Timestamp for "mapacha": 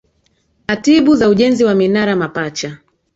2.15-2.77